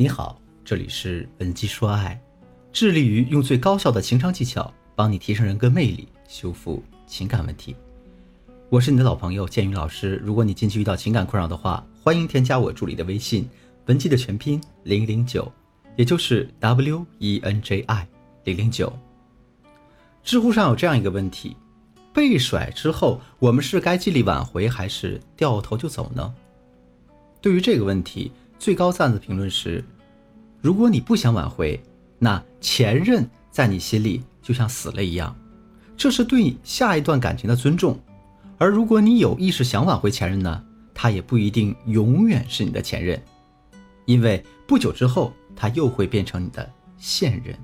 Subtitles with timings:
[0.00, 2.16] 你好，这里是文姬说爱，
[2.72, 7.74] 致力于用最高效的情商技巧帮你提升人格魅力，修复情感问题。
[8.70, 10.14] 我是你的老朋友建宇老师。
[10.24, 13.50] 如果你近期遇到情感困扰的话，欢迎添加我助理的微信
[13.86, 15.50] 文姬的全拼零零九，
[15.96, 18.06] 也就是 W E N J I
[18.44, 18.96] 零零九。
[20.22, 21.56] 知乎上有这样一个问题：
[22.14, 26.32] 被甩之后，我们是该尽力挽回，还是掉头就走呢？
[27.40, 29.84] 对于这个问题，最高赞的评论是：
[30.60, 31.80] 如果你不想挽回，
[32.18, 35.34] 那前任在你心里就像死了一样，
[35.96, 37.98] 这是对你下一段感情的尊重。
[38.58, 43.22] 而如果你有意识想挽回前任呢，他也不一定永远是你的前任，
[44.04, 47.56] 因为不久之后他又会变成你的现任。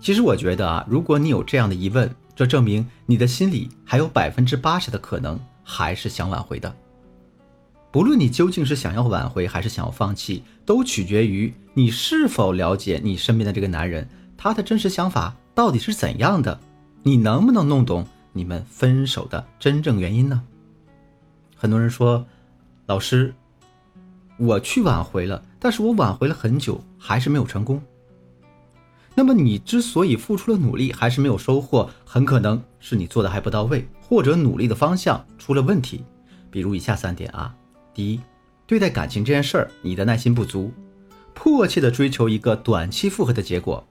[0.00, 6.74] 其实我觉得啊，如果你有这样的疑问，这证明你的心里还有百分之八十的可能还是想挽回的。
[7.92, 16.60] 不论你究竟是想要挽回还是想要放弃，都取决于你是否了解你身边的这个男人，他的真实想法到底是怎样的，
[17.02, 20.40] 你能不能弄懂你们分手的真正原因呢？
[21.56, 22.24] 很多人说，
[22.86, 23.34] 老师，
[24.38, 27.82] 我去挽回了，但是我挽回了很久，还是没有成功。
[29.16, 36.04] 那么你之所以付出了努力还是没有收获，很可能是你做的还不到位，或者努力的方向出了问题，
[36.52, 37.52] 比如以下三点啊。
[38.00, 38.20] 第一，
[38.66, 40.72] 对待感情这件事儿，你的耐心不足，
[41.34, 43.86] 迫切的追求一个短期复合的结果。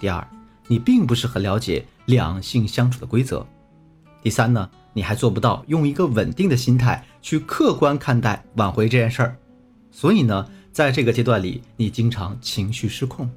[0.00, 0.28] 第二，
[0.66, 3.46] 你并不是很了解两性相处的规则。
[4.24, 9.36] 第三呢，你还做不到用一个稳定的心态去客观看待挽回这件事儿。
[9.92, 13.30] 所以呢，在这个阶段里，你经常情绪失控。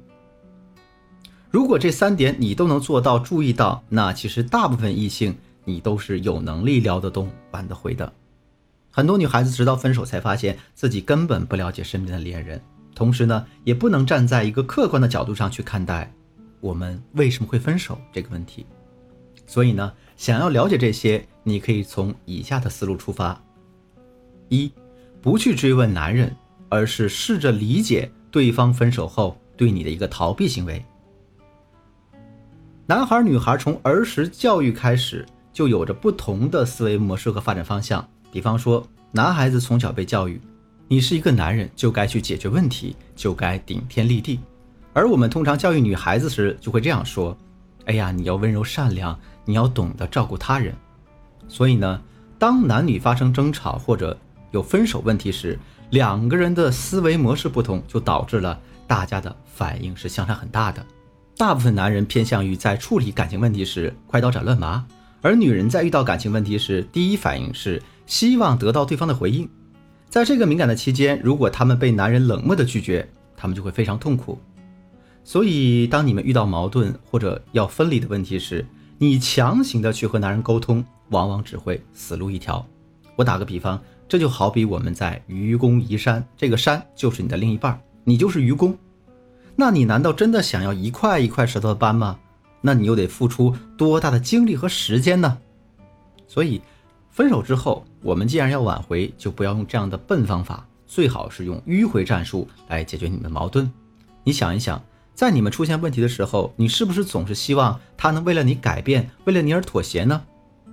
[1.48, 5.32] 如果这三点你都能做到、注意到，那其实大部分异性
[5.64, 8.12] 你都是有能力聊得动、挽得回的。
[8.94, 12.60] 很多女孩子直到分手才发现自己根本不了解身边的恋人，
[12.94, 16.12] 同时呢，也不能站在一个客观的角度上去看待
[16.60, 18.66] 我们为什么会分手这个问题。
[19.46, 23.42] 所以呢，想要了解这些，你可以从以下的思路出发：
[24.50, 24.70] 一，
[25.22, 26.36] 不去追问男人，
[26.68, 30.84] 而是试着理解对方分手后对你的一个逃避行为。
[32.84, 38.06] 男孩女孩从儿时教育开始就有着不同的思维模式和发展方向。
[38.32, 40.40] 比方说，男孩子从小被教育，
[40.88, 44.40] 你是一个男人就该去解决问题，就该顶天立地。
[44.94, 47.36] 而我们通常教育女孩子时，就会这样说
[47.84, 50.74] ：“哎呀，你要温柔善良，你要懂得照顾他人。”
[51.46, 52.00] 所以呢，
[52.38, 54.16] 当男女发生争吵或者
[54.50, 55.58] 有分手问题时，
[55.90, 60.82] 两个人的思维模式不同，就导致了大家的反应是相差很大的。
[61.36, 64.86] 大部分男人偏向于在处理感情问题时快刀斩乱麻，
[65.20, 67.82] 而女人在遇到感情问题时，第一反应是。
[68.06, 69.48] 希望得到对方的回应，
[70.08, 74.38] 在这个敏感的期间，如果他们被男人冷漠的拒绝，他们就会非常痛苦。
[75.24, 78.66] 所以，当你们遇到矛盾或者要分离的问题时，
[78.98, 82.66] 你强行的去和男人沟通，往往只会死路一条。
[83.16, 88.76] 我打个比方，这就好比我们在愚公移山，这个山就是你的另一半，你就是愚公。
[89.54, 92.18] 那你难道真的想要一块一块石头的搬吗？
[92.60, 95.38] 那你又得付出多大的精力和时间呢？
[96.26, 96.60] 所以。
[97.12, 103.70] 分手之后，我们既然要挽回，就不要用这样的笨方法，最好是用迂回战术来解决你们矛盾。
[104.24, 104.82] 你想一想，
[105.14, 110.22] 在你们出现问题的时候，你是不是总是希望他能为了你改变，为了你而妥协呢？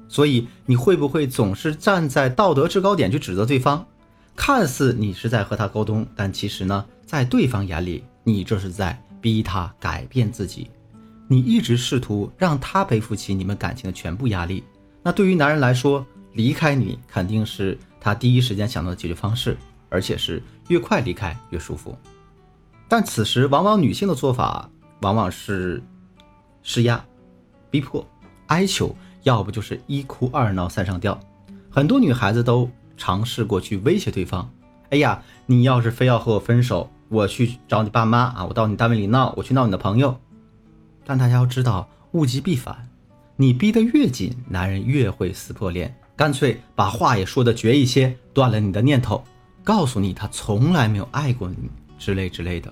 [0.08, 3.86] 所以你会不会总是站在道德制高点去指责对方？
[4.34, 10.70] 看似你是在和他沟通，但其实呢，在对方眼里，你这是在逼他改变自己。
[11.28, 14.64] 你一直试图让他背负起你们感情的全部压力。
[15.04, 16.06] 那对于男人来说，
[16.40, 19.58] 离开你肯定是他第一时间想到的解决方式，
[19.90, 21.94] 而且是越快离开越舒服。
[22.88, 24.70] 但此时，往往女性的做法
[25.02, 25.84] 往往是
[26.64, 27.04] 施压、
[27.70, 28.08] 逼迫、
[28.48, 31.20] 哀求，要不就是一哭二闹三上吊。
[31.70, 34.50] 很多女孩子都尝试过去威胁对方
[34.92, 40.18] ：“哎呀，你要是非要和我分手，我去找你爸妈啊，我到你单位里闹，我去闹你的朋友。”
[41.04, 42.88] 但大家要知道，物极必反，
[43.36, 45.94] 你逼得越紧，男人越会撕破脸。
[46.20, 49.24] 干脆把话也说的绝一些，断了你的念头，
[49.64, 51.56] 告诉你他从来没有爱过你
[51.98, 52.70] 之类之类的。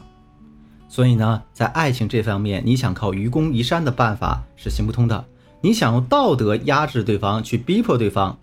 [0.90, 5.24] 所以呢，在爱情这方面，你想靠愚公移山的办法是行不通的。
[5.62, 8.38] 你想用道德压制对方，去逼迫对方，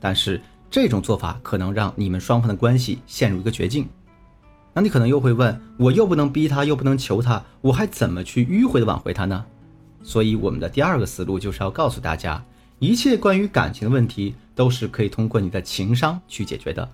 [0.00, 3.88] 但是这种做法可能让你们双方的关系陷入一个绝境。
[4.72, 9.44] 那你可能又会问，我又不能逼他，又不能求他，我还怎么去迂回的挽回他呢？
[10.02, 12.44] 所以我们的第二个思路就是要告诉大家。
[12.78, 16.88] 一切关于感情的问题都是可以通过你的情商去解决的。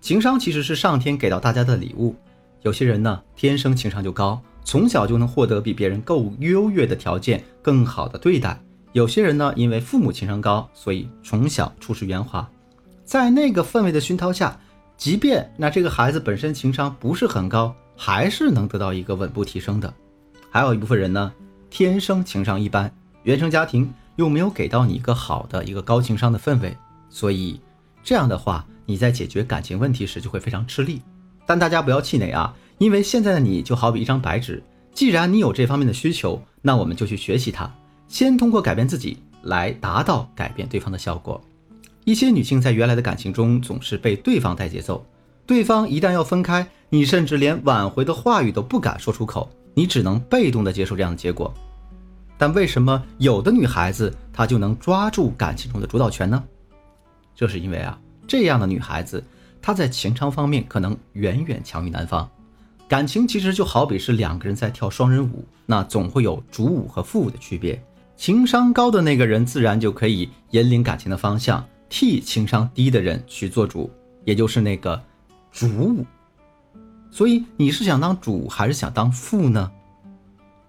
[0.00, 2.16] 情商其实是上天给到大家的礼物，
[2.62, 8.56] 有些人呢，天生情商就高，从小就能获得比别人更优越的条件、更好的对待；
[8.92, 12.48] 有些人呢，因为父母情商高，所以从小处事圆滑。
[13.04, 14.58] 在那个氛围的熏陶下，
[14.96, 19.92] 即便那这个孩子本身情商不是很高，还是能得到一个稳步提升的。
[20.50, 21.32] 还有一部分人呢，
[21.68, 22.92] 天生情商一般，
[23.22, 26.76] 原生家庭又没有给到你一个好的一个高情商的氛围，
[27.08, 27.58] 所以
[28.04, 28.64] 这样的话。
[28.86, 31.00] 你在解决感情问题时就会非常吃力，
[31.46, 34.60] 但大家不要气馁啊，因为现在的你就好比一张白纸，
[34.92, 37.70] 既然你有这方面的需求，那我们就去学习它，
[38.08, 41.40] 先通过改变自己来达到改变对方的效果。
[42.04, 45.06] 一些女性在原来的感情中总是被对方带节奏，
[45.46, 51.54] 对方一旦要分开，你甚至连挽回的话语都不敢说出口，你只能被动的接受这样的结果。
[52.40, 56.42] 但为什么有的女孩子她就能抓住感情中的主导权呢？
[57.34, 58.00] 这是因为啊。
[58.26, 59.22] 这样的女孩子，
[59.60, 62.26] 她在情商方面可能远远强于男方。
[62.88, 67.78] 感情其实就好比是两个人在跳双人舞，那总会有主舞和副舞的区别。
[68.16, 73.90] 情商高的那个人自然就可以引领感情的方向，替情商低的人去做主，
[74.24, 74.98] 也就是那个
[75.52, 76.06] 主舞。
[77.10, 79.70] 所以你是想当主还是想当副呢？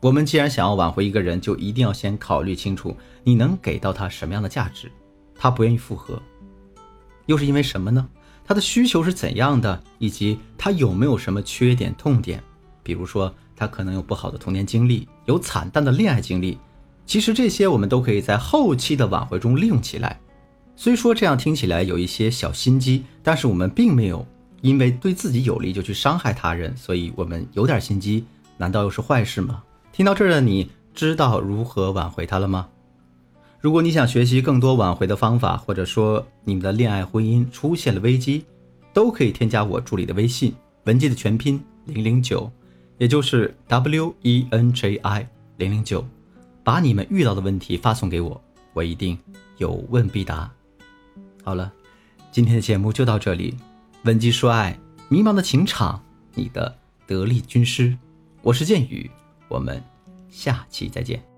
[0.01, 4.91] 我们既然想要挽回一个人，就一定要先考虑清楚你能给到他什么样的价值。
[5.35, 6.19] 他不愿意复合。
[7.27, 8.07] 又是因为什么呢？
[8.43, 12.43] 他的需求是怎样的，以及他有没有什么缺点、痛点？
[12.81, 16.57] 比如说，他可能有不好的童年经历，有惨淡的恋爱经历。
[17.05, 20.19] 其实这些我们都可以在后期的挽回中利用起来。
[20.75, 24.25] 虽说这样听起来有一些小心机，但是我们并没有
[24.61, 28.25] 因为对自己有利就去伤害他人，所以我们有点心机，
[28.57, 29.61] 难道又是坏事吗？
[29.91, 32.69] 听到这儿的你，知道如何挽回他了吗？
[33.59, 38.45] 如果你想学习更多挽回的方法，或者说你们的恋爱婚姻出现了危机，
[38.93, 40.53] 都可以添加我助理的微信
[40.85, 42.49] 文姬的全拼零零九，
[42.97, 45.27] 也就是 W E N J I
[45.57, 46.03] 零零九，
[46.63, 48.41] 把你们遇到的问题发送给我，
[48.73, 49.19] 我一定
[49.57, 50.49] 有问必答。
[51.43, 51.71] 好了，
[52.31, 53.55] 今天的节目就到这里，
[54.05, 54.79] 文姬说爱，
[55.09, 56.01] 迷茫的情场，
[56.33, 56.73] 你的
[57.05, 57.95] 得力军师，
[58.41, 59.11] 我是剑宇，
[59.51, 59.83] 我们
[60.29, 61.30] 下期再见。